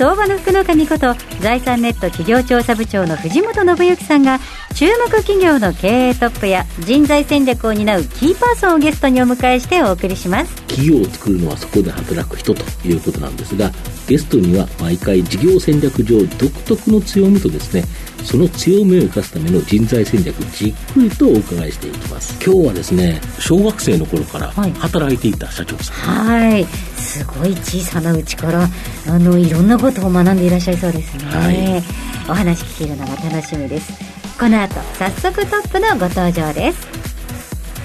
[0.00, 1.12] 相場の福の神こと
[1.42, 4.38] 財産ネット企業調査部長の藤本信之さんが
[4.74, 10.56] 注目企業の経営トップや人材戦略を担うキーパーソンをゲストにお迎えしてお送りします。
[10.62, 13.70] 企業を作るのはそこで働く人ということなんですが
[14.08, 17.84] ゲストには毎回事業戦略上独特の強みとですね
[18.24, 22.42] その強みを生かすための人材戦略じっくりとお伺いしていきます。
[22.42, 26.26] 今日はですね小学生の頃から働いていた社長さん。
[26.26, 26.64] はい。
[27.00, 28.68] すごい小さなうちから
[29.08, 31.82] あのいろんなことを学んでいらっしゃいそうですね、はい、
[32.30, 33.92] お話聞けるのが楽しみです。
[34.38, 36.86] この後早速トップのご登場です。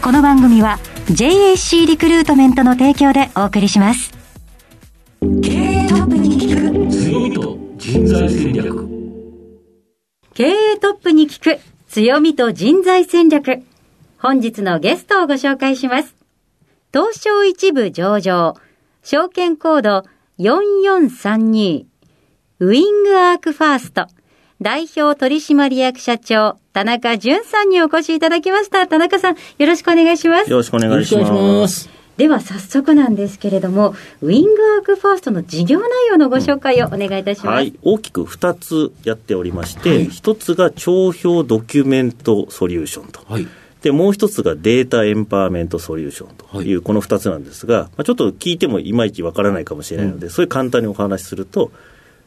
[0.01, 4.11] この番組は JAC リクルートメントの提供でお送りします。
[5.41, 8.87] 経営トップに聞く強みと人材戦略。
[10.33, 13.63] 経営トップに聞く強みと人材戦略。
[14.17, 16.15] 本日のゲストをご紹介します。
[16.93, 18.55] 東証一部上場。
[19.03, 20.03] 証券コード
[20.39, 21.85] 4432
[22.61, 24.07] ウィングアークファースト。
[24.61, 28.87] 代表取締役社長田中淳さんにお越しいただきました。
[28.87, 30.49] 田中さんよろしくお願いします。
[30.49, 31.89] よろしくお願いします。
[32.15, 37.45] では早速なんですけれども、ウィングアークファーストの事業内容のご紹介をお願いいたします。
[37.47, 43.19] うん、はい、大きく2つやっておりまして、はい、1つが帳票ドキュメントソリューションと。
[43.27, 43.45] はい。
[43.81, 51.73] で、もう一つがデータエンパワーメントソリューションという、この2つなんですが、まあ、ちょっと聞いてもいまいちわからないかもしれないので、うん、それ簡単にお話しすると、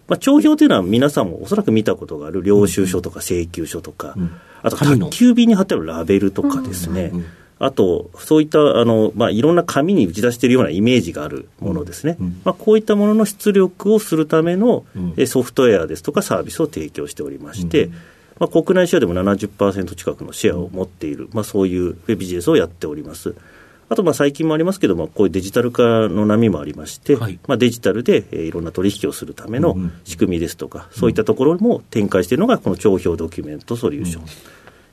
[0.09, 7.25] まあ、帳票というのは皆さんもおそらく見たことがある領収書とか請求書とか、うん、あと宅急便に貼ってあるラベルとかですね、うん
[7.61, 17.93] あと、そういったあの、まあ、いろんな紙に打ち出しているようなイメージがあるものですね、うん、まあ、こういったものの出力をするための、うん、ソフトウェアですとかサービスを提供しておりまして、うん、
[18.39, 23.35] まあ、国内シェアでも70%近くのシェアを持っている、まあ、そういうビジネスをやっております。
[23.91, 34.25] あとまあ最近もありますけども、こういうデジタル化の波もありまして、はい、まあ、デジタルで、えー、いろんな取引をするための仕組みですとか、そういったところも展開しているのが、この帳票ドキュメントソリューション。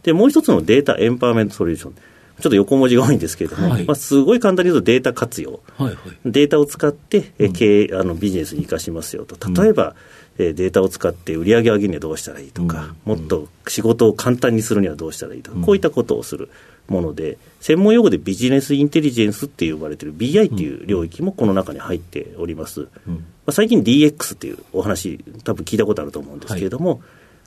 [0.04, 1.96] で、もう一つのデータエンパワーメントソリューション。
[2.40, 5.96] ちょっと横文字が多いんですけれども、はい、まあ、すごい簡単に言うとデータ活用、はいはい、
[6.26, 9.96] データを使って、え経営あのビジネスに生かしますよと、例えば、
[10.38, 16.50] データを使って売り上げ上げるにはどうしたらいいとか、うん、もっと仕事を簡単にするにはどうしたらいいとか、うん、こういったことをする
[16.88, 22.88] もので、専門用語でビジネスインテリジェンスって呼ばれている BI っていう領域もこの中に入っております。
[23.06, 27.00] まあ、最近 DX っていうお話、多分聞いたことあると思うんですけれども、はい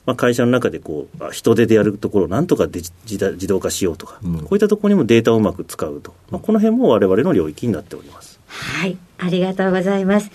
[0.05, 8.39] まあ、会社の中でこう人手でやるところをなんとかデジ自動化しようとか、うん、こういったところにもデータをうまく使うと、まあ、この辺もわれわれの領域になっております。
[8.47, 10.31] はいありがとうございます。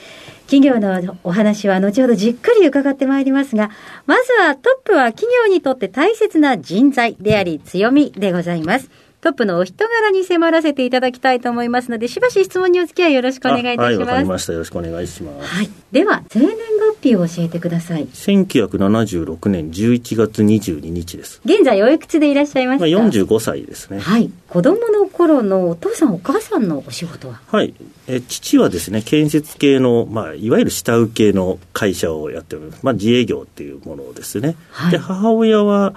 [0.46, 3.70] 企業のお話は後ほどじっくり伺ってまいりますが、
[4.06, 8.90] まずはトップは企業にとって大切な人材であり強みでございます。
[9.24, 13.82] トップのお人柄に迫らせていただきたいと思いますので、しばし質問にお付き合いよろしくお願いいたします。
[13.86, 14.52] はい、わかりました。
[14.52, 15.48] よろしくお願いします。
[15.48, 15.70] はい。
[15.92, 16.64] では、生年月
[17.04, 18.06] 日を教えてください。
[18.06, 21.40] 1976年11月22日です。
[21.44, 24.00] 現在おいくつでいらっしゃいますか、まあ、?45 歳ですね。
[24.00, 24.30] はい。
[24.48, 27.40] 子供の頃のお父さんお母さんのお仕事は？
[27.46, 27.74] はい。
[28.06, 32.80] え父はですね、建設系の、まあ、いわゆる下請けの会社をやっております。
[32.82, 34.56] まあ、自営業っていうものですね。
[34.70, 35.94] はい、で、母親は、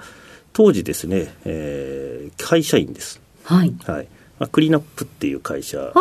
[0.58, 3.20] 当時ですね、えー、会社員です。
[3.44, 3.72] はい。
[3.86, 4.08] はい。
[4.40, 5.92] まあ、クリーンアップっていう会社、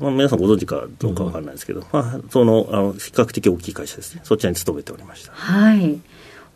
[0.00, 5.30] まあ、皆さんご存知かどうかわかんないですけど、まあ、そのあの比較的大きい会社ですね、そちらに勤めておりました。
[5.30, 6.00] はい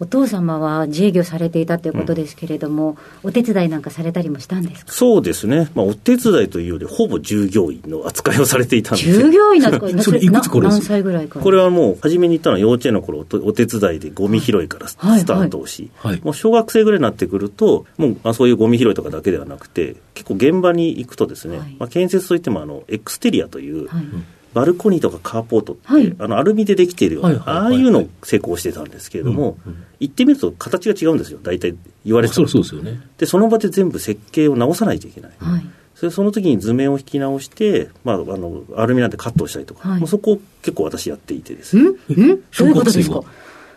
[0.00, 4.93] お父様は自営業されていたということですけれども、うん、お手伝いなんかされたりもしたんですか？
[4.93, 24.04] そうですね、まあ、お手伝いというより、ほぼ従業員の扱いをされていたんです従業員なんですかそれいくつこれ何歳ぐらいかこれはもう、初めに言ったのは幼稚園の頃お手伝いでゴミ拾いからスタートをし、はいはい、もう小学生ぐらいになってくると、もうあそういうゴミ拾いとかだけではなくて、結構現場に行くとですね、はい、まあ、建設といってもあのエクステリアという、はい
[24.53, 33.01] バルコニーとかカーポートって、はい、あのアルミでできているような、はいはいはいはい、ああいうのを施工してたんですけれども、うんうん、行ってみると形が違うんですよ、大体言われてたそうですよね。
[33.19, 35.31] で、その場で全部設計を直さないといけない。
[35.39, 41.77] はい、それその時に図面を引き直して、まあ、あのアルミなんてカットしたりとか、はい、もうそこを結構私やっていてです。
[41.77, 41.91] ね。
[42.11, 42.39] え？
[42.51, 43.23] 小学生か？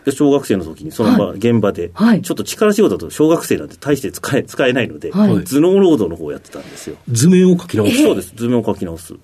[0.04, 6.96] で小学生の時にその場、はい、現場で、はい、ちょっと力仕事だと小学生なんて大して使え使えないので、はい、頭脳労働の方をやってたんですよ。
[7.10, 8.02] 図面を書き直す。
[8.02, 8.32] そうです。
[8.34, 9.14] 図面を書き直す。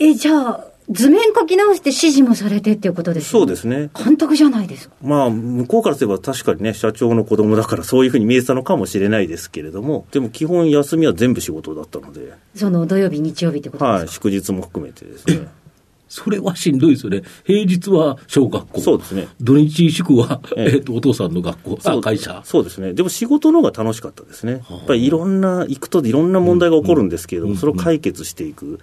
[0.00, 3.30] え、じゃあ、図面書き直して指示もされてっていうことですね。
[3.30, 3.90] そうですね。
[3.94, 4.94] 監督じゃないですか。
[5.02, 12.32] まあ、向こうからすれば確かにね、社長の子供だからそういうふうに見えてたのかもしれないですけれども、でも基本休みは全部仕事だったので。
[12.54, 13.98] その土曜日、日曜日ってことですか？
[13.98, 15.48] はい、祝日も含めてですね。
[16.08, 17.22] それはしんどいですよね。
[17.44, 18.80] 平日は小学校。
[18.80, 19.28] そうですね。
[19.40, 22.40] 土日祝は、えっ、と、お父さんの学校、あ、会社。
[22.44, 22.94] そうですね。
[22.94, 24.62] でも仕事の方が楽しかったですね。
[24.70, 28.80] やっぱりいろんな、行くといろんな問題が起こるんですけれども、それを解決していく。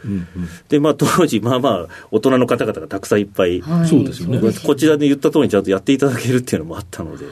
[0.70, 4.40] で、まあ当時、まあまあ、大人の方々がたくさんいっぱい、そうですよね。
[4.66, 7.26] こちらで言った通りにちゃんとやっていただけるっていうのもあったので。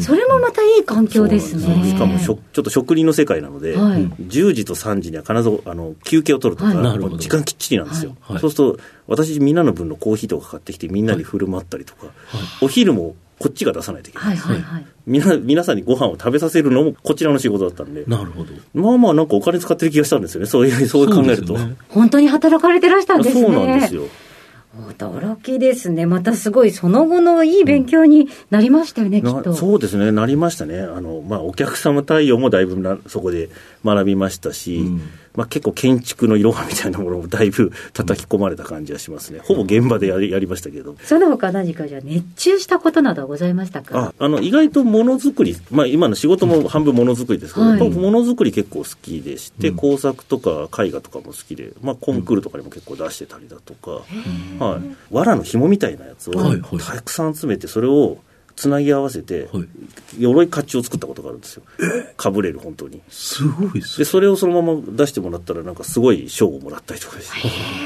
[0.00, 1.84] それもまたいい環境ですね。
[1.90, 6.72] しかもしょ、ちょっと職人の世界なので、はい、10時と3時には必ずあの休憩を取るとか、
[7.18, 8.16] 時間きっちりなんですよ。
[8.26, 12.14] そうすると、私、みんなの分のコーヒーとか買ってきて、みんなに振る舞ったりとか、はい、
[12.62, 14.34] お昼もこっちが出さないといけない。
[14.34, 14.64] です、はいはい。
[14.74, 18.52] はい、皆皆さんにご飯を食べさせるのもこちらの仕事だったんで、なるほど。
[18.72, 23.42] まあまあ、なんかお金使ってる気がしたんですよね、そういうそう考えると、ね、本当に働かれてらしたんですね。
[23.42, 24.04] そうなんですよ。
[24.98, 26.04] 驚きですね。
[26.04, 29.54] またすごい、その後のいい勉強になりましたよね、うん、きっと。
[29.54, 30.80] そうですね、なりましたね。
[30.80, 33.50] あの、まあ、お客様対応もだいぶな、そこで
[33.84, 35.02] 学びましたし、うん
[35.34, 39.40] まあ、結構建築のいろはみたいなものもだいぶ叩き込まれた感じはしますね。
[39.40, 40.96] ほぼ現場でやりやりましたけど。
[41.02, 44.12] その他何かじゃ熱中したことなどはございましたか？
[44.18, 54.02] ああの意外とものづくり、まあ、今の仕事も半分ものづくりですけど、はい、ものづくり結構好きでして、うん、工作とか絵画とかも好きで、まあ、コンクールとかにも結構出してたりだとか、
[54.60, 56.34] うん、はい、藁の紐みたいなやつを
[56.78, 58.18] たくさん集めてそれを
[58.56, 59.68] つなぎ合わせて、はい、
[60.18, 61.62] 鎧甲冑を作ったことがあるんですよ。
[62.16, 63.00] かぶれる、本当に。
[63.08, 67.30] すごいでそれをそのまま出してもらったら、なんかすごい賞をもらったりとかし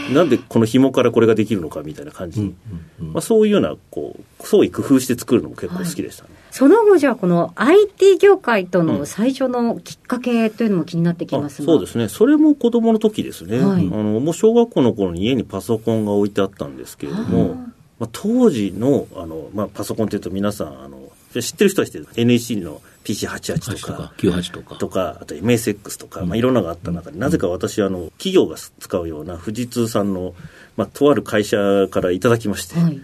[0.09, 2.55] て、なんでこの紐からこれができるのかみたいな感じに、うん
[3.01, 6.31] うんうん、まあ、そういうような、こう、創意工夫して作るのも結構好きでしたね。
[6.33, 12.09] はい、その後、じゃあ、この IT 業界との最初のきっかけというのも気になってきますそうですね。
[12.09, 13.59] それも子供の時ですね。
[13.59, 17.57] はい、あのもう小学校の頃に家にパソコンが置いてあったんですけれども、
[17.99, 22.07] まあ、当時のあの、まあ、パソコンというと皆さんあの知ってる人は知ってる。
[22.17, 24.13] NEC の PC88 とか。
[24.19, 24.75] 98とか。
[24.77, 30.35] とかあと MSX とか、まあ、いろんなのがあった中で、なぜか私あの企業が使うような富士通さんの、
[30.77, 31.57] まあ、とある会社
[31.91, 33.01] からいただきまして、はい、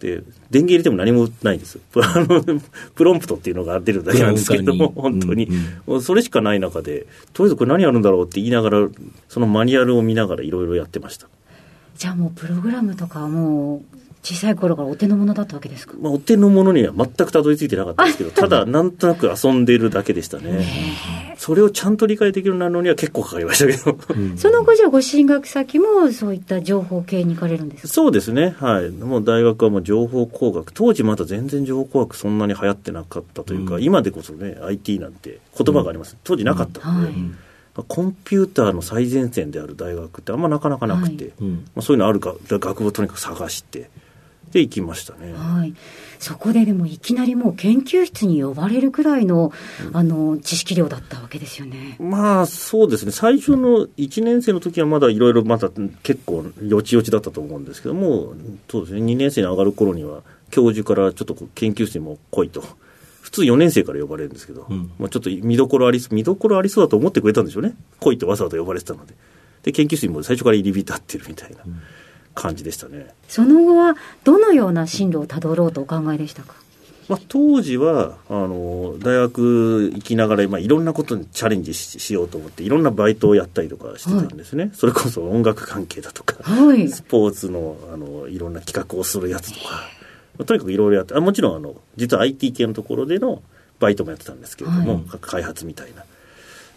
[0.00, 1.78] で電源入れても何もないんです。
[1.92, 2.00] プ
[2.94, 5.46] プロンプトっていうのが出るだけなんですけども 本当に、
[5.86, 8.88] うんうん、それしかない中でとりあえずこれ何やるんだろうって言いながら
[9.28, 11.28] そのマニュアルを見ながらいろいろやってました。
[11.96, 20.66] じゃあもうプログラムとかもう小さい頃からお手の物だったわけですか、まあ、お手の物には全くたどり着いてなかったですけどただなんとなく遊んでいるだけでしたね。
[21.38, 23.96] それをちゃんと理解できるようになるのには結構かかりましたけど。
[24.36, 27.88] その後じゃあご進学先もそういった情報系に行かれるんですか？
[27.88, 28.56] そうですね。
[28.58, 28.90] はい。
[28.90, 30.72] もう大学はもう情報工学。
[30.72, 37.14] 当時まだ全然情報工学そんなに流行ってなかったというか、うん、今でこそね IT なんて言葉があります、うん、当時なかったので、うん。
[37.76, 37.84] はい。
[37.86, 41.32] コンピューターの最前線である大学ってあんまなかなかなくて、はい。
[41.44, 43.88] まあ、そういうのあるか学部をとにかく探して
[44.52, 45.32] で行きましたね。
[45.32, 45.74] はい。
[46.18, 49.52] そこででもいきなりもう研究室に呼ばれるくらいの、
[49.88, 51.96] うん、あの、知識量だったわけですよね。
[52.00, 53.12] まあ、そうですね。
[53.12, 55.70] 最初の1年生の時はまだいろいろまだ
[56.02, 58.34] 結構よちよちだったと思うんですけども、
[58.68, 59.00] そうですね。
[59.00, 62.62] 2年生に上がる頃には、教授からちょっと研究室にも来いと。
[63.20, 67.74] 普通4年生から呼ばれるんですけど、うん、まあ、ちょっと見どころあり、見どころありそうだと思ってくれたんでしょうね。
[68.00, 69.14] 来いとわざわざ呼ばれてたので。
[69.62, 71.58] で、研究室にも最初から入り浸ってるみたいな。
[71.66, 71.80] うん
[72.40, 73.08] 感じでしたね。
[73.28, 76.54] その後はどのような進路をたどろうとお考えでしたか？
[77.08, 89.88] まあ、当時はあの大学行きながら、まあ、いろんなことにチャレンジしようと思っていろんなバイトをやったりとかしてたんですね、はい、それこそ音楽関係だとか、はい、スポーツのあのいろんな企画をするやつとか、
[90.36, 93.42] まあ、とにかくいろいろやってあもちろんあの実は IT 系のところでの
[93.80, 96.04] バイトもやってたんですけれども、はい、開発みたいな。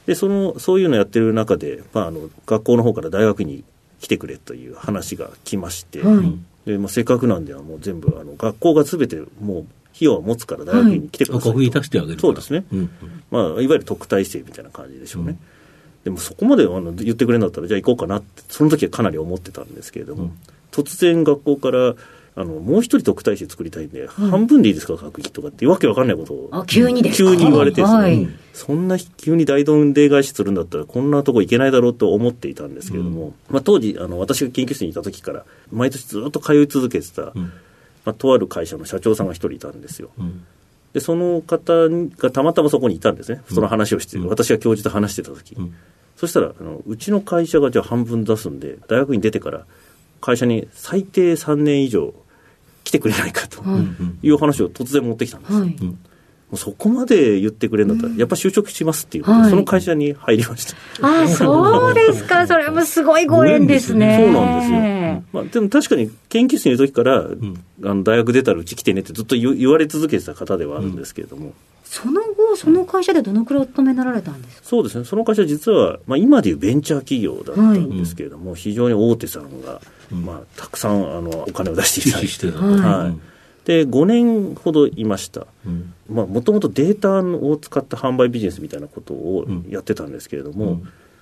[0.05, 3.65] でそのそういうのやってる中で、まあ、あの学校の方から大学に
[4.01, 12.79] 来てくれという話が来まして、はい、でまあ、せっかくなんではもう全部あの学校がすべてもう費用を持つから大学に来てくださいと、はい、出してあげるそうですね、うん。
[12.79, 12.89] うん、
[13.29, 15.37] まあ、いわゆる特待生みたいな感じでしょうね、うん、
[16.03, 20.37] でもそこまであの言ってくれるんだったらじゃあ行こうかなってその時はかなり思ってたんですけれども、うん、
[20.71, 21.95] 突然学校から
[22.33, 26.65] あのもう一人特待生作りたいんで、半分でいいですか、学費とかってわけわかんないことを。
[26.65, 37.51] 急に急に言われてですね、はい、そんな急に大どんで返しするんだったら、こんなとこ行けないだろうと思っていたんですけれども、うん、まあ、当時あの、私が研究室にいた時から、毎年ずっと通い続けてた、うん、ま
[38.05, 40.09] あ、とある会社の社長さんが一人いたんですよ。
[40.17, 40.45] うん。
[40.93, 41.73] でその方
[42.17, 45.73] がたまたまそこにいたんですね、その話をして、私が教授と話してた時、うん、
[46.17, 49.65] そしたらあの、うちの会社がじゃあ半分出すんで、大学に出てから、
[50.19, 52.13] 会社に最低3年以上
[52.91, 53.63] 来てくれないかと
[54.21, 54.29] い。
[54.31, 55.77] う話を突然持ってきたんです、はい、
[56.57, 60.75] そこまで言ってくれるんだったら、やっぱ就職しますっていう、はい、その会社に入りました。
[61.01, 62.45] あそうですか。
[62.47, 64.17] それもすごいご縁ですね。
[64.19, 65.23] そうなんですよ。
[65.33, 71.47] まあ、でも確かに研究室にいる時から、うん、あの大学出たらうち来てねってずっと言われ続けてた方ではあるんですけれども。
[71.47, 71.53] うん
[71.91, 74.69] その後、その会社でどのくらいお勤めになられたんですか？
[74.69, 83.30] そうですね、その会社、実は、まあ、今でいうベンチャー企業だったんですけれども、はい、非常に大手さんが、まあ、たくさんあのお金を出していただいて、はい、
[83.65, 85.45] で5年ほどいました、
[86.09, 90.81] もともとデータを使った販売ビジネスみたいなことをやってたんですけれども、うん、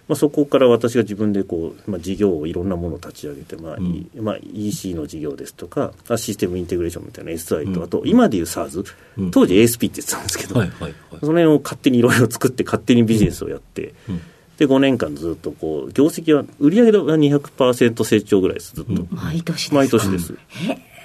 [0.10, 4.10] まあ、そこから私が自分でこう、まあ、事業をいろんなものを立ち上げて、まあうん。
[4.16, 8.84] まあ、EC の事業ですとか、システムインテグレーションみたいな SI と、あと今でいう SARS、
[9.30, 13.94] 当時 ASP って言ってたんですけど、はいはいはい、その辺を勝手にいろいろ作って、勝手にビジネスをやって。
[14.58, 20.34] で5年間ずっとこう業績は売上は200%成長ぐらいですずっと、毎年毎年です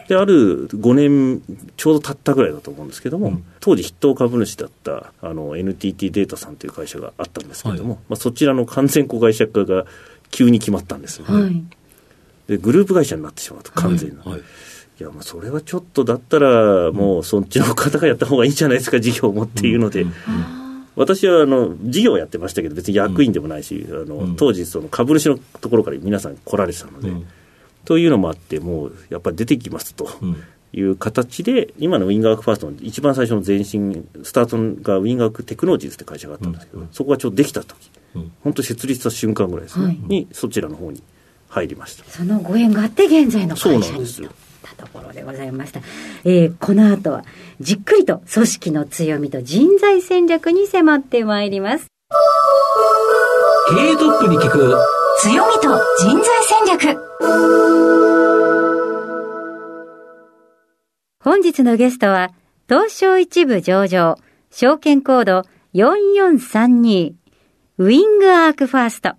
[0.08, 1.42] である5年
[1.76, 9.86] ちょうど経ったぐらいだと思うんですけども、うん、当時筆頭株主だったあの NTT データさんという会社があったんですけれども、はい、まあ、そちらの完全子会社化が
[10.30, 11.64] 急に決まったんですよね、はい、
[12.48, 14.42] でグループ会社になってしまうと完全な、はい、い
[14.98, 20.64] やまあそれはちょっとだったらもうそっちの方がやった方がいいんじゃないですか事業もっていうので、うんうん
[20.96, 27.10] 私はあの事業をやってましたけど別に役員でもないし、あの当時その株主のところから皆さん来られてたので、
[27.84, 30.08] というのもあって、もうやっぱり出てきますと。
[30.76, 41.00] いう形で、今のウィンガークファーストの一番最初の前身、スタートがウィンガークテクノロジーズって会社があったんですけど、うん、そこがちょうどできた時、うん、本当設立した瞬間ぐらいですね、はい、にそちらの方に
[41.48, 42.04] 入りました。
[42.10, 45.80] そのご縁があって現在の会社にとたところでございました、
[46.24, 47.24] えー、この後は
[47.60, 51.86] じっくりと組織の強みと人材戦略に迫ってまいります。
[53.70, 54.74] 経営トップに聞く。
[55.20, 55.68] 強みと
[56.00, 56.98] 人材戦略
[61.20, 62.30] 本日のゲストは
[62.68, 64.16] 東証一部上場
[64.50, 65.42] 証券コード
[65.74, 67.12] 4432
[67.78, 69.12] ウィングアークファースト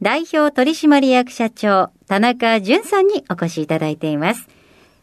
[0.00, 4.48] 代表取締役社長田中淳さんにお越しいただいています。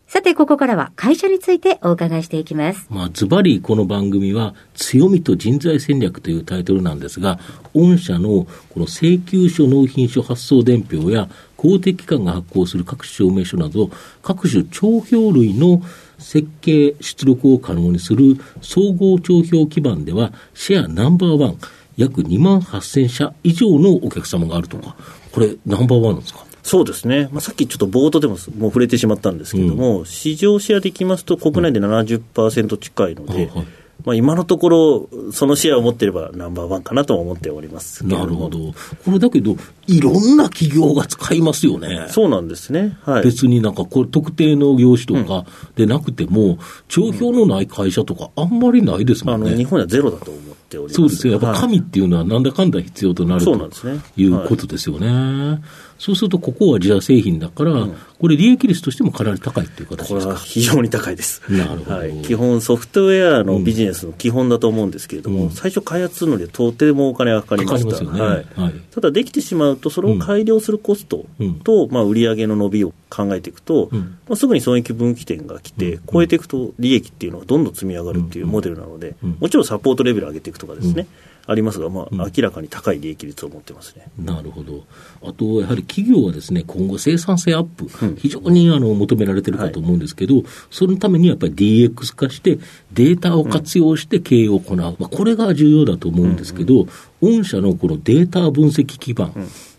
[0.09, 2.87] さて、ここからは会社についてお伺いしていきます。
[2.89, 7.39] まあ、ズバリこの番組は、強みと人材戦略というタイトルなんですが、
[7.75, 13.89] 御社のこの請求書、納品書発送伝票や、公的機関が発行する各種証明書など、
[14.23, 15.83] 各種帳票類の
[16.17, 21.57] 設計、出力を可能にする総合帳票基盤では、シェアナンバーワン、
[21.97, 24.95] 約2万8000社以上のお客様があるとか、
[25.33, 26.45] これ、ナンバーワンなんですか？
[26.63, 33.67] そうですね、まあ、さっきちょっと冒頭でももう触れてしまったんですけれども、うん、市場シェアでいきますと、国内で70%近いので、うんはい
[34.05, 38.73] まあ、今のところ、そのシェアを持っていればナンバーワンかなと思っておりますなるほど、
[39.05, 39.55] これだけど、
[39.87, 42.07] いろんな企業が使いますよね。
[42.09, 49.49] そうなんですね、はい、別になんかこれ、特定の業種とかでなくても、うん、帳票のない会社とか、あんまりないですもんね。
[49.49, 50.95] あの日本はゼロだと思っております。
[50.95, 53.69] そうですよ、やっぱ紙っていうのは、なんだかんだ必要となる、と
[54.15, 55.61] いうことですよね。
[55.99, 60.19] はいそうすると、ここは自社製品だから、うん、これ、利益率としてもかなり高いっていう形ですか？
[60.19, 61.41] これは非常に高いです。
[61.51, 68.01] なるほど、はい、基本、ソフトウェアのビジネスの基本だと思うんですけれども、うん、最初、開発するのにとてもお金がかかりました。
[68.01, 71.25] ね、はい、はい、ただ、できてしまうと、それを改良するコスト
[71.65, 81.07] と、うん、まあ、売上の伸びを考えていくと、まあ、すぐに損益分岐点が来て、超えていくと利益っていうのがどんどん積み上がるっていうモデルなので、もちろんサポートレベル上げていくとかですね。
[81.49, 84.83] ありますが、まあ、明らかに高い利益率を持ってますね、なるほど、
[85.23, 87.87] あとやはり企業はですね今後、生産性アップ、
[88.17, 92.59] 非常にあの求められてるかと思うんですけど、はい、そのためにやっぱり DX 化して、
[92.93, 96.85] データを活用して経営を行う、まあ、これが重要だと思うんですけど、
[97.21, 99.33] 御社のこのデータ分析基盤、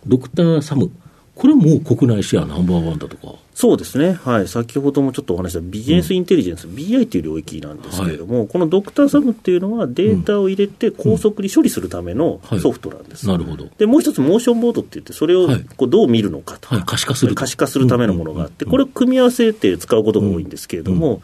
[0.07, 0.91] ドクターサム、
[1.37, 3.35] これも国内シェアナンバーワンだとか。
[3.61, 13.29] そうですね、はい、先ほどもちょっとお話したビジネスインテリジェンス、うん、BI という領域なんですけれども、はい、このドクターサムっていうのは、データを入れて高速に処理するためのソフトなんです。
[13.29, 13.67] なるほど。
[13.77, 21.21] でもう一つ、モーションボードって言って、それをこうどう見るのかと、はい、可視化する可視化するためのものがあって、これを組み合わせて使うことが多いんですけれども、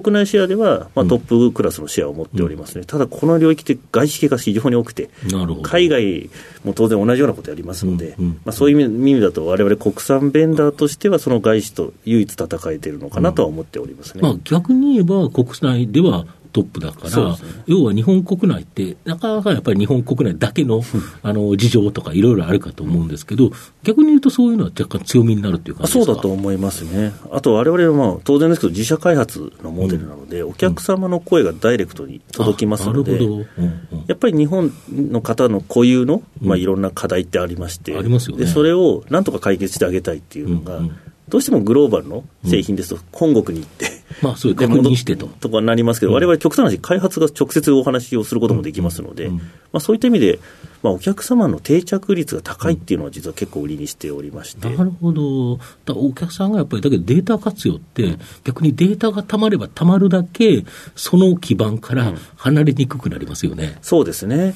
[0.00, 5.10] 国内シェアでは、まあ、トップクラスのシェアを持っておりますね、ただこの領域って外資系が非常に多くて、
[5.62, 6.30] 海外
[6.64, 17.36] も当然同じようなことやりますので、まあ、そういう意味だと、われわれ国産ベンダーとしては、その外資と唯一戦えてるのかなとは思っておりますね、まあ、逆に言えば、国内ではトップだから、ね、
[17.66, 20.82] 要は日本国内って、なかなかやっぱり日本国内だけの
[21.22, 23.52] あの事情とかいろいろあるかと思うんですけど、
[23.82, 27.12] 逆に言うとそういうのは若干強みになるっていう感じそうだと思いますね。
[27.30, 40.82] あと我々はまあ当然ですけど、自社開発のモデルなので、うん、お客様の声がダイレクトに届きますので、うんうん、やっぱり日本の方の固有の、まあ、いろんな課題ってありまして、ありますよね、でそれをなんとか解決してあげたいっていうのが、
[41.32, 43.86] どうしてもグローバルの製品ですと、本国に行って、
[44.20, 45.28] まあ、そういう確認してと。
[45.28, 49.40] とかなりますけど、われわれ極端な話、開発が直接お話をすることもできますので、ま
[49.72, 50.40] あ、そういった意味で、
[50.82, 54.68] まあ、お客様の定着率が高いっていうのは、実は結構売りにしておりまして。
[54.68, 55.56] なるほど。
[55.86, 63.64] だお客さんがやっぱり、だけどデータ活用って、逆にデータがたまればたまるだけ、その基盤から離れにくくなりますよね。
[63.64, 64.54] うん、そうですね。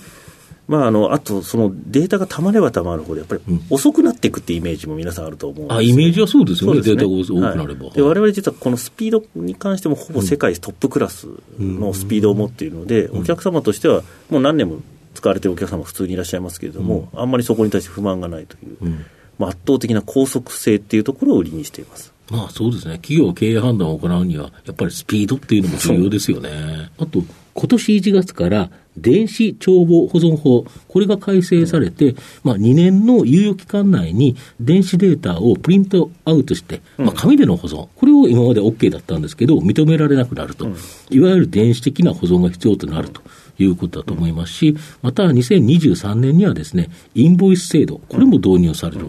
[0.68, 6.86] まあ、あのあと、そのデータがたまればたまるほど、やっぱり遅くなっていくっていうイメージも皆さんあると思うあイメージはそうですよね、ね。
[6.86, 7.86] データが多くなれば。
[7.86, 14.80] われわれ実はこのスピードに関しても、ほぼ世界トップクラスのスピードを持っているので、お客様としては、もう何年も
[15.14, 19.04] 使われているお客様、普通にいらっしゃいますけれども、あんまりそこに対して不満がないという、
[19.38, 22.12] まあ、圧倒的な高速性っていうところを売りにしています。
[22.30, 26.90] まあそうですね、企業経営判断を行うには、やっぱりスピードっていうのも重要ですよね。
[26.98, 27.22] あと、
[27.56, 40.68] 今年1月から電子帳簿保存法、これが改正されて、まあ、2年の猶予期間内に電子データをプリントアウトして、まあ、紙での保存、これを今まで OK だったんですけど、認められなくなると、
[41.10, 43.22] いわゆる電子的な保存が必要となると。
[43.58, 49.06] いうことだと思いますし、また2023年にはですね、インボイス制度、これも導入される。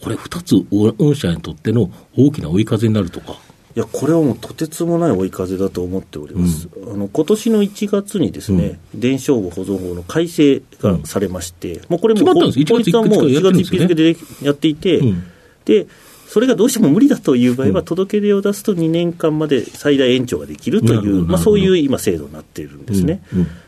[0.00, 0.66] これ2つ、
[0.98, 3.36] 御社にとっての大きな追い風になるとか。
[3.76, 6.68] いや、これはもうとてつもない追い風だと思っております。
[6.76, 12.40] うん、あの今年の1月にですね、うん、電子帳簿保存法の改正がされまして、うん、もうこれも法
[12.78, 15.00] 律はもう1月1日付でやっていて、
[15.64, 15.88] で、
[16.28, 23.22] それがどうしても無理だという場合は、届け出を出すと2年間まで最大延長ができるという、まあ、そういう今、制度になっているんですね。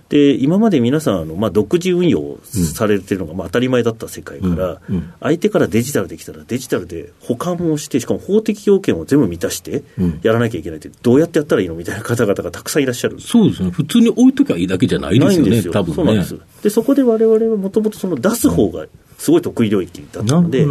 [0.08, 4.80] で今まで皆さんあの、まあ、独自運用されてるのがまあ当たり前だった世界から、
[5.20, 9.82] 相手からデジタルできたらデジタルで保管をしてしかも法的要件を全部満たして
[10.22, 13.70] やらなきゃいけないってどうやってやったらいいのみたいな方々がたくさんいらっしゃるそうですね。
[13.70, 15.72] 普通に置いときゃいいだけじゃないですよねですよ。
[15.72, 15.94] 多分ね。
[15.96, 16.38] そうなんです。
[16.62, 18.86] でそこでわれわれはもともと出す方が
[19.18, 20.64] すごい得意領域だったので、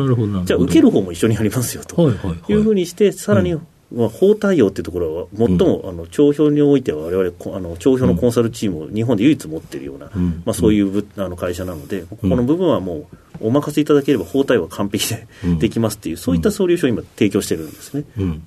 [0.46, 2.10] じゃあ受ける方も一緒にやりますよと。
[2.48, 3.56] いうふうにして、さらに
[3.96, 15.28] まあ、法対応っていうところは、最も、うん、あの帳票においては、われわれ、あの帳票のコンサルチームを日本で唯一持っているような、うん、まあ、そういうあの会社なので、ここの部分はもう、お任せいただければ法対応は完璧で
[15.60, 18.04] できますっていう、そういったソリューションを今、提供してるんですね。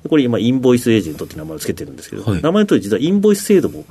[0.06, 3.86] これ、今、インボイスエージェントって名前をつけてるんですけど、はい、名前のとおり、実はインボイス制度も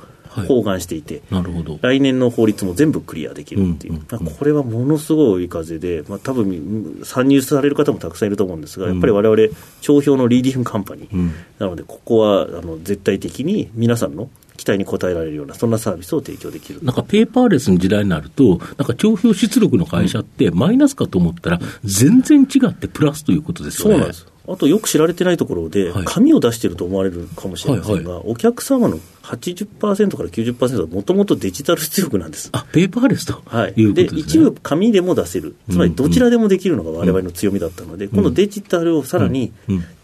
[0.46, 1.78] 包含していて、なるほど。
[1.82, 16.80] 来年の法律も全部クリアできるっていう、うんうん、これはものすごい追い風で、まあ多分参入される方もたくさんいると思うんですが、やっぱりわれわれ、帳票のリーディングカンパニー、なので、ここはあの絶対的に皆さんの期待に応えられるような、そんなサービスを提供できる。
[16.82, 23.94] なんかペーパーレスの時代になると、なんか帳票出力の会社って、マイナスかと思ったら、全然違ってプラスということですよね。
[23.94, 32.48] そうなんですあとよく知られてないところで、紙を出してると思われるかもしれませんが、はいはい、お客様の80%から90%はもともとデジタル出力なんです。
[32.52, 33.94] あ、ペーパーレスとはい。
[33.94, 35.54] で、一部紙でも出せる。
[35.70, 39.52] つまりどちらでもできるのが我々の強みだったので、うん、このデジタルをさらに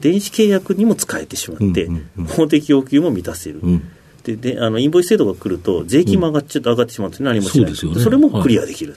[0.00, 1.88] 電子契約にも使えてしまって、
[2.36, 3.60] 法的要求も満たせる。
[3.62, 3.90] うん
[4.24, 8.96] でであのインボイス制度が来ると、税金も上がっちゃ、うん、上がってしまって、何もしない、そね、それもクリアできる、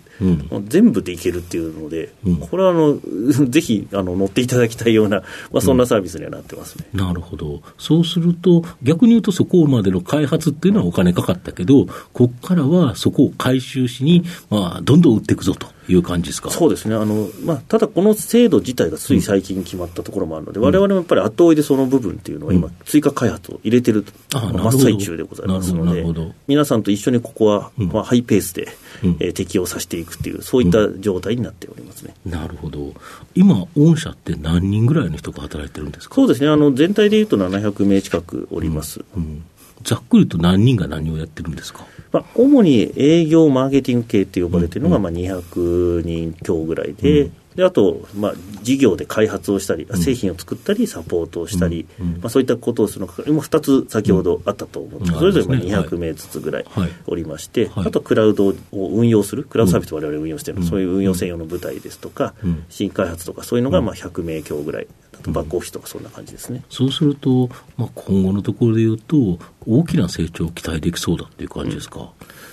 [0.50, 2.98] はい、全部でいけるっていうので、うん、これはあの
[3.52, 5.18] ぜひあの乗っていただきたいような、
[5.52, 15.77] まあ、そんなサービスにはなってますね、うん、なるほど、そうすると、逆に言うと、そこまでの開発っていうのはお金かかったけど、ここからはそこを回収しに、まあ、どんどん売っていくぞと。
[15.90, 16.50] いう感じですか？
[16.50, 16.96] そうですね。
[16.96, 26.06] あの、まあ、ただこの制度自体がつい最近決まったところもあるので、われわれもやっぱり後追いでその部分っていうのは、今、追加開発を入れてる、真っ最中でございますので、
[26.48, 28.68] 皆さんと一緒にここは、まあ、ハイペースで、
[29.04, 32.94] うん、えー、適用させていくっていう、そういった状態になっておりますね、なるほど、
[33.36, 36.16] 今、御社って何人ぐらいの人が働いてるんですか？
[36.16, 39.06] そうですね、あの全体でいうと700名近くおります。
[39.16, 39.44] うん
[39.84, 41.86] ざっくりと何人が何をやってるんですか？
[42.12, 56.66] まあ、主に営業、マーケティング系って呼ばれてるのが、まあ、200人強ぐらいで、うん、であと、まあ、事業で開発をしたり、製品を作ったり、サポートをしたり、うん、まあ、そういったことをするのか、今、2つ先ほどあったと思うんです、それぞれまあ200名ずつぐらい
[57.08, 62.34] おりまして、はい、あとクラウドを運用する、クラウドサービスわれわれ運用している、そういう運用専用の部隊ですとか、
[62.70, 64.88] 新開発とか、そういうのがまあ100名強ぐらい
[65.24, 66.64] バックオフィスとかそんな感じですね。
[66.70, 72.00] そうすると、まあ、今後のところでいうと、大きな成長を期待できそうだっていう感じですか？
[72.00, 72.08] うん、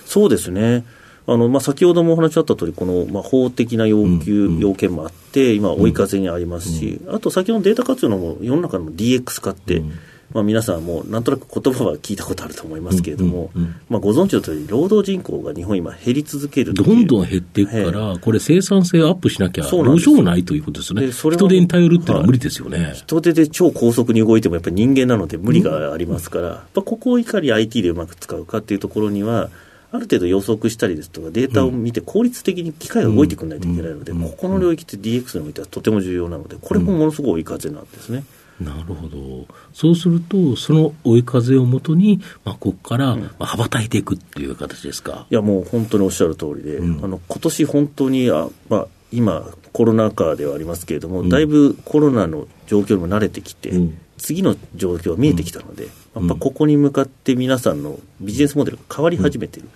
[0.05, 0.85] そうですね。
[1.27, 9.93] あのまあ、先ほどもお話あった通り、この、まあ、法的な要求、うん、要件もあって、今、追い風にありますし、うん、あと先ほどのデータ活用のも世の中の DX 化って、うん
[10.33, 29.49] まあ、皆さんもなんとなく言葉は聞いたことあると思いますけれども、うんうんうん、まあ、ご存知の通り、労働人口が日本、今、減り続けるどんどん減っていくから、これ、生産性アップしなきゃどうしようもないということですね、人手に頼るっていうのは無理ですよね、はい、人手で超高速に動いても、やっぱり人間なので無理がありますから、うん、ここをいかに IT でうまく使うかっていうところには、
[29.91, 38.23] ある程度予測したりですとか、データを見て効率的に機械が動いてくれないといけないので、ここの領域って DX においてはとても重要なので、これもものすごい追い風なんですね。
[38.59, 39.47] なるほど。
[39.73, 45.27] そうすると、その追い風をもとに、まあ、ここから、まあ、羽ばたいていくっていう形ですか？
[45.29, 59.67] いや、もう本当におっしゃる通りで、うん、あの今年本当にあ、まあ、今、コロナ禍ではありますけれども、うん、だいぶコロナの状況にも慣れてきて、うん、次の状況が見えてきたので、やっぱここに向かって皆さんのビジネスモデルが変わり始めてる、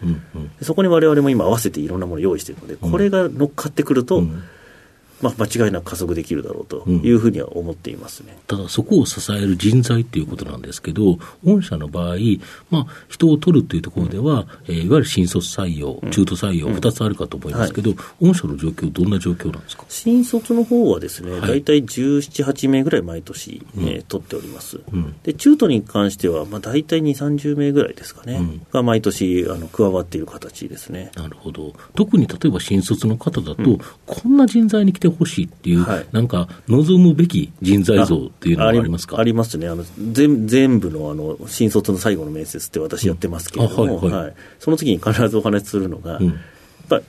[0.62, 4.24] そこに我々も今合わせていろんなものを用意しているので、これが乗っかってくると、
[5.22, 12.16] まあ、間違いなく加速できるだろうというふうには思っていますね、うん、ただ、そこを支える人材ということなんですけど、御社の場合、
[12.70, 19.86] まあ、人を取るというところでは、うん、えー、いわゆる新卒採用、中途採用、2つあるかと思いますけど、うんはい、御社の状況、どんな状況なんですか？
[19.90, 24.80] 新卒の方はですね、はい、大体17、8名ぐらい毎年、えー、取っております、
[25.24, 28.40] で中途に関しては、まあ、大体2、30名ぐらいですかね、
[28.72, 31.12] が毎年あの加わっている形ですね。
[31.16, 39.20] なるほど、特に例えば新卒の方だと、こんな人材に来てほしいっていう、はい、なんか望むべき人材像っていうのはありますか？
[39.20, 39.68] ありますね。
[39.68, 44.24] あの全、全部のあの新卒の最後の面接って私やってますけれども、うんはい。
[44.26, 46.28] はい、その次に必ずお話しするのが、うん、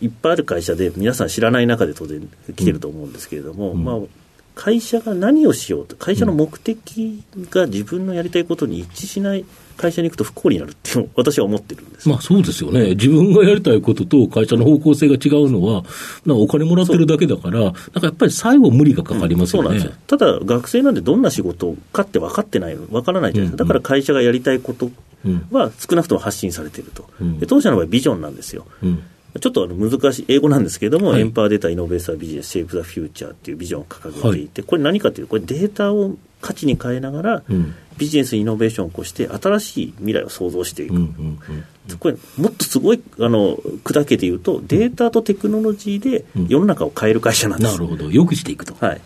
[0.01, 3.97] いっぱいある会社で、皆さん知らない中で当然来てると思うんですけれども、うん、まあ、
[4.55, 9.47] 会社が何をしようと、会社の目的が自分のやりたいことに一致しない
[9.81, 12.07] 会社に行くと不幸になるって私は思ってるんです。
[12.07, 15.85] まあそうですよね、自分がやりたいことと会社の方向性が違うのは、
[16.27, 24.91] なお金もらってるだけだから、なんかやっぱり最後、無理がかかりますよね、うん、ただ、学生なんでどんな仕事かって分かってない、分からないじゃないですか、だから会社がやりたいこと
[25.51, 28.67] は少なくとも発信されていると、うん、当社の場合、ビジョンなんですよ。
[28.83, 29.03] うん。
[29.41, 37.43] ちょっとあの難しい、英語なんですけれども、はい、エンパワーデータイノベーサービジネス、シェイプ・ザ・フューチャーっていうビジョンを掲げていて、はい、これ何かというと、これデータを価値に変えながら、
[38.01, 40.95] ビジネスイノベーションを起こして、新しい未来を創造していく。
[40.95, 41.39] うんうん
[41.91, 47.73] うん、これ、もっとすごいあの砕けて言うと、データとテクノロジーで世の中を変える会社なんです。
[47.73, 48.75] なるほど、よくしていくと。
[48.85, 49.01] はい。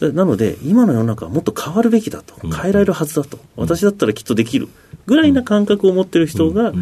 [0.00, 4.68] うん、なので、今の世の中はもっと変わるべきだと、変えられるはずだと、私だったらきっとできる
[5.06, 6.72] ぐらいな感覚を持ってる人が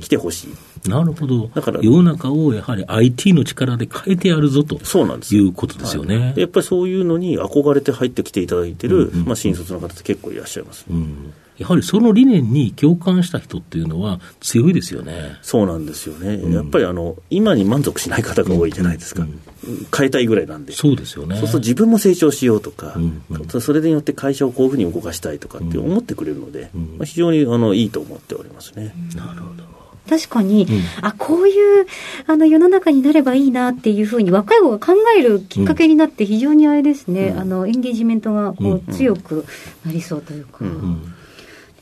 [0.00, 0.88] 来てほしい。
[0.88, 1.48] なるほど。
[1.54, 5.34] だから、世の中をやはり IT の力で変えてやるぞとそうなんです。
[5.34, 10.84] いうことですよね、はい、やっぱりそういうのに憧れて入ってきていただいてる、うんうん、まあ、新卒の方って結構いらっしゃいます。
[10.90, 11.13] うん
[11.58, 15.38] やはりその理念に共感した人っていうのは強いですよね。
[15.42, 16.34] そうなんですよね。
[16.34, 19.22] うん、やっぱりあの、今に満足しない方が多いじゃないですか。
[19.22, 19.32] うんう
[19.72, 20.72] ん、変えたいぐらいなんで。
[20.72, 21.36] そうですよね。
[21.36, 28.92] そうすると自分も成長しようとか、うんうん、それによって会社をこういうふうに動かしたいとかって思ってくれるので、まあ、非常にあのいいと思っておりますね。
[29.14, 29.83] なるほど。
[30.08, 31.86] 確かに、うん、あ、こういう
[32.26, 39.44] あの世の中になればいいなっていうふうに若い子が考えるきっかけになって非常にあれですね、うん、あのエンゲージメントがこう強く
[39.84, 40.64] なりそうというか、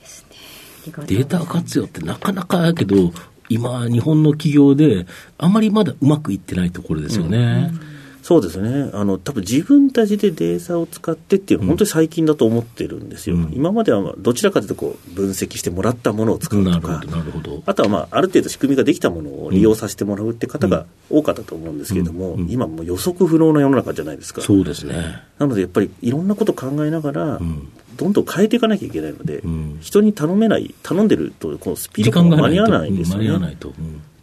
[0.00, 0.92] ですね。
[1.06, 3.12] データ活用ってなかなかやけど、
[3.48, 5.06] 今、日本の企業で
[5.38, 7.70] あまりまだうまくいってないところですよね。
[7.86, 7.91] うん
[8.22, 17.02] そうですね、あの多分自分たちでデータを使ってっていうのは、本当に最近だと思ってるんですよ、うん、今まではどちらかというとこう分析してもらったものを使うとか、
[17.66, 22.42] あとは、まあ、ある程度仕組みができたものを利用させてもらうって方が多かったと思うんですけれども、うん。
[22.42, 24.40] うん、今、もう予測不能な世の中じゃないですか。
[24.40, 24.94] そうですね。
[25.40, 27.40] なのでやっぱりいろんなことを考えながら、
[27.96, 29.42] どんどん変えていかなきゃいけないので、
[29.80, 33.24] 人に頼めない、頼んでると、このスピードが間に合わないんですよね。
[33.24, 33.72] 間に合わないと、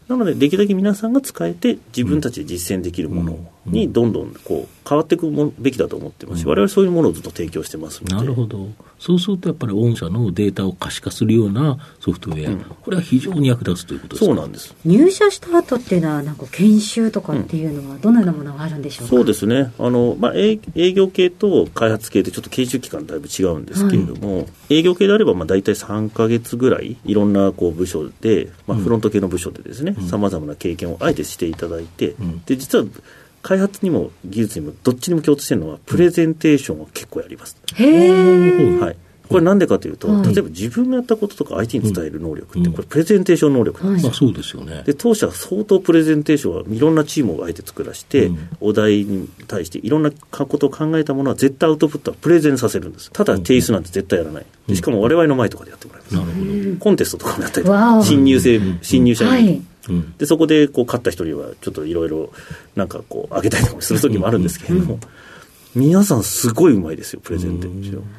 [0.07, 3.37] なので、できるだけ皆さんが使えて、自分たちで実践できるもの
[3.71, 14.75] にどんどんこう変わっていくべきだと思ってますし、われわれそういうものをずっと提供してますなるほど、そうするとやっぱり御社のデータを可視化するようなソフトウェア、うん、これは非常に役立つということですそうなんです。
[14.83, 19.71] 入社した後っていうのは、なんか研修とかっていうのは、どのようなものがあるんでしょうか、そうですね。
[19.77, 20.57] あの、まあ、営
[20.93, 32.85] 業系と開発系って、ちょっと研修期間だいぶ違うんですけれども、はい、営業系であれば、まあ、大体3か月ぐらい、いろんなこう部署で、まあ、フロント系の部署でですね、さまざまな経験をあえてしていただいて、うん、で実は
[33.41, 37.57] 開発にも技術にもどっちにも共通してるのはプレゼンテーションを結構やります。
[37.75, 38.79] へー。
[38.79, 38.97] はい。
[39.29, 44.09] これなんでかというと、例えば自分がやったこととか相手に伝える能力って、これプレゼンテーション能力なんですよ。
[44.09, 44.81] まあ、そうですよね。
[44.87, 53.11] で、当社は相当プレゼンテーションはいろんなチームを相手作らして、お題に対していろんなことを考えたものは絶対アウトプットはプレゼンさせるんです。
[53.11, 54.45] ただ提出なんて絶対やらない。
[54.75, 56.15] しかも我々の前とかでやってもらいます。
[56.15, 56.77] なるほど。
[56.79, 59.67] コンテストとかもやったりとか、新入生、新入社員。
[60.17, 62.31] でそこでこう勝った人にはちょっといろいろ
[62.75, 64.99] なんかこうあげたりとかする時もあるんですけれども、
[65.75, 67.67] 皆さんすごいうまいですよプレゼンって。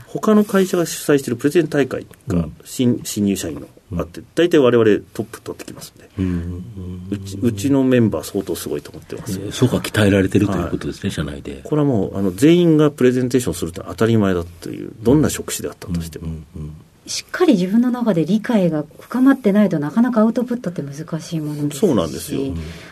[0.06, 11.60] 他の会社が主催しているプレゼン大会が新,、新入社員のあって大体我々トップ取ってきますんで、うちうちのメンバー相当すごいと思ってます、そうか鍛えられてるということですね、はい、社内で。
[11.64, 16.28] これはもうあの全員がプレゼンテーションするって当たり前だというどんな職種であったとしても、
[17.10, 21.80] しっかり自分の中で理解が深まってないとなかなかアウトプットって難しいものですし。
[21.80, 22.40] そうなんですよ、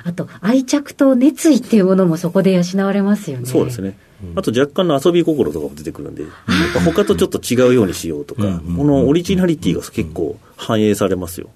[0.03, 3.47] あと愛着と熱意っていうものもそこで養われますよね。
[3.47, 3.97] そうですね。
[4.35, 6.25] あと若干の遊び心とかも出てくるんで、
[6.85, 8.43] 他とちょっと違うようにしようとか、
[8.77, 11.51] このオリジナリティが結構反映されますよ。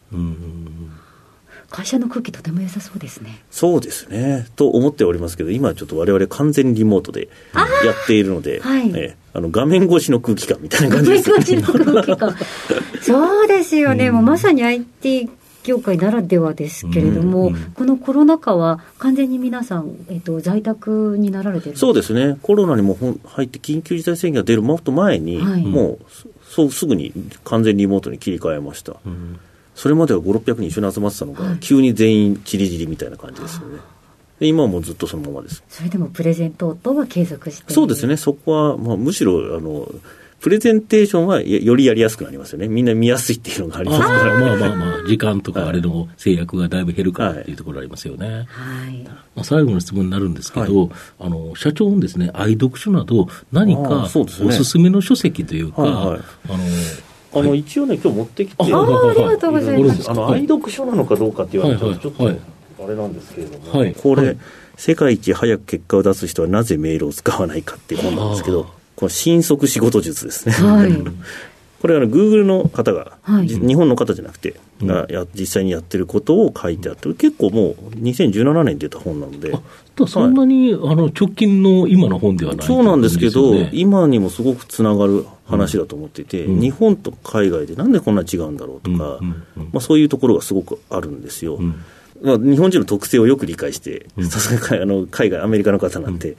[1.72, 3.42] 会社の空気とても良さそうですね。
[3.50, 4.46] そうですね。
[4.56, 12.36] と思っておりますけど、今ちょっと我々完全リモートでやっているので、はい、えあの画面越しの空気感みたいな感じです、画面越しの空気感。
[13.00, 14.10] そうですよね。
[14.10, 15.30] もうまさに IT
[15.64, 25.98] 業界ならではですけれども、うんうん、このコロナ禍は完全に皆さん、えっと、在宅になられてるそうですね、コロナにも入って緊急事態宣言が出るもっと前に、はい、もう
[26.50, 27.12] そうすぐに
[27.44, 28.96] 完全リモートに切り替えました。
[29.06, 29.38] うん
[29.74, 33.80] それまでは5、600人一緒に集まってたのが、はい、急に全員ちりじりみたいな感じですよね。
[34.40, 35.62] 今はもうずっとそのままです。
[35.68, 39.88] それでもプレゼント等は継続してそうですね、そこは、まあ、むしろあの
[40.42, 42.66] プレゼンテーションはよりやりやすくなりますよね。
[42.66, 44.40] みんな見やすいっていうのがありますから。
[44.40, 48.48] まあまあまあ、時間とかあれの制約がだいぶ減るからっていうところありますよね。
[48.48, 49.04] はい。
[49.04, 56.58] まあ、最後の質問になるんですけど、はい、あの、社長のですね、愛読書など何かおすすめの書籍というか、はいはい、あの、
[57.34, 58.78] あの、一応ね、今日持ってきて、あありが
[59.38, 60.10] とうございます。
[60.10, 64.36] あの、愛読書なのかどうかって言われたら、ちょっと、あれなんですけれども、これ、
[64.76, 67.62] 世界一早く結果を出す人はなぜメールを使わない。
[67.62, 68.64] かっていう本なんですけど、
[68.96, 70.52] この新速仕事術ですね。
[70.54, 70.92] はい、
[71.82, 79.52] これはグーグルの方が、はい、日本の方じゃなくて、がや実際にやってることを書いてあって、結構もう2017年に出た本なので。
[80.06, 91.58] そんなに、はい、あの直近の今の本ではない、そうなんですけど、今にもすごくつながる話だと思っていて、うん、日本と海外でなんでこんな違うんだろうとか、うんうん、まあ、そういうところがすごくあるんですよ。
[92.22, 96.36] まあ、日本人の特性をよく理解して、さすがにあの海外、アメリカの方なんで、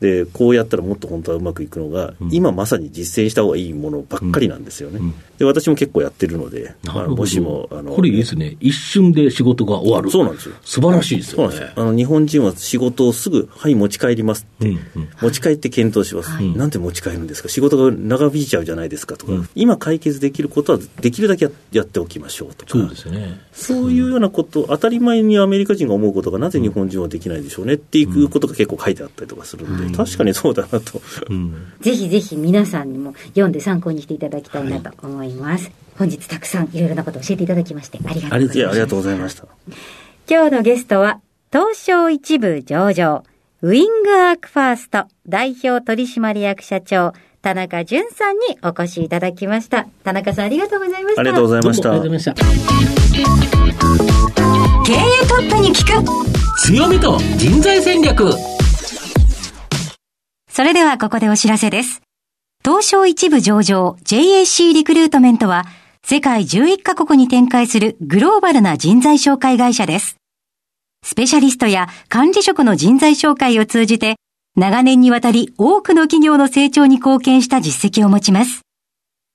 [0.00, 4.98] でこうやったらもっと本当はうまくいくのが、うん、今まさに実践した方がいいものばっかりなんですよね。
[4.98, 10.54] うん、で私も結構やってるので、あもしもあのこれいいですね、一瞬で仕事が終わる、そうなんですよ。
[10.64, 39.44] 素晴らしいですよ、ね、あの日本人は仕事をすぐ、はい、持ち帰りますって、うんうん、持ち帰って検討します、はい、なんで持ち帰るんですか、仕事が長引いちゃうじゃないですかとか、今解決できることはできるだけやっておきましょうとか、そうですね、そういうようなこと、当たり前にアメリカ人が思うことがなぜ日本人はできないでしょうねっていうことが結構書いてあったりとかするんで、確かにそうだなと、うん、ぜひぜひ皆さんにも読んで参考にしていただきたいなと思います、はい、本日たくさんいろいろなことを教えていただきましてありがとうございましたありがとうございました
[40.28, 41.20] 今日のゲストは
[41.52, 43.24] 東証一部上場
[43.62, 49.86] ウィングアークファースト代表取締役社長田中淳さんにお越しいただきました。
[50.04, 51.20] 田中さんありがとうございました。
[51.22, 51.90] ありがとうございました。
[51.90, 52.80] ありがとうございました。
[54.84, 56.04] 経営トップに聞く
[56.66, 58.30] 強みと人材戦略
[60.50, 62.02] それではここでお知らせです。
[62.64, 65.64] 東証一部上場 JAC リクルートメントは
[66.04, 70.16] 世界11カ国に展開するグローバルな人材紹介会社です。
[71.04, 74.16] スペシャリストや管理職の人材紹介を通じて
[74.56, 78.62] 長年にわたり多くの企業の成長に貢献した実績を持ちます。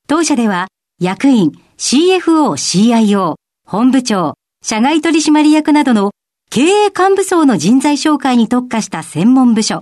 [0.08, 0.68] 当社では
[1.00, 6.12] 役員、CFO、CIO、本部長、社外取締役などの
[6.50, 9.82] 経営幹部層の人材紹介に特化した専門部署、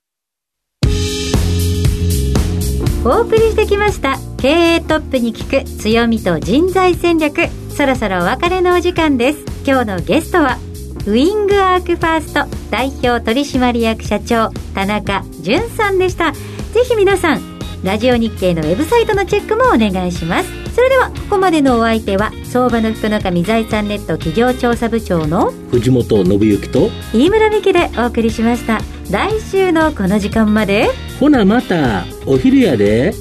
[3.03, 4.19] お送りしてきました。
[4.37, 7.47] 経営トップに聞く強みと人材戦略。
[7.75, 9.39] そろそろお別れのお時間です。
[9.65, 10.59] 今日のゲストは
[11.07, 16.31] ウィングアークファースト代表取締役社長田中淳さんでした。
[16.31, 16.39] ぜ
[16.87, 20.49] ひ皆さんラジオ日経のウェブサイトのチェックもお願いします。
[20.75, 28.79] それではここまでのお相手は相場の福の神財産ネット企業調査部長の藤本信之と飯村美希でお送りしました。
[29.09, 30.89] 来週のこの時間まで。
[31.17, 33.13] ほなまたお昼やで。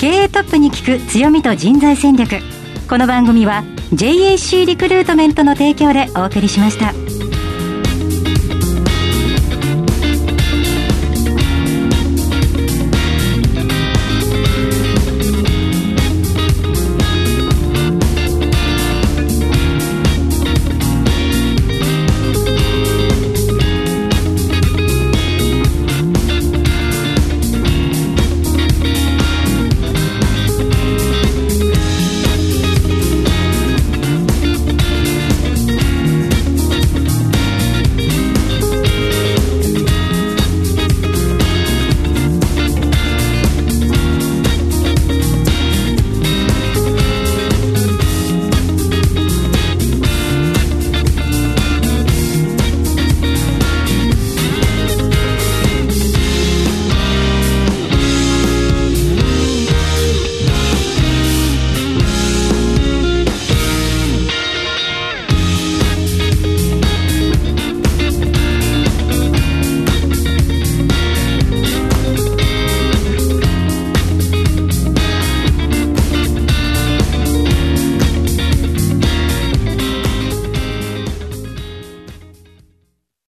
[0.00, 2.40] 経営トップに聞く強みと人材戦略。
[2.88, 7.13] この番組は JAC リクルートメントの提供でお送りしました。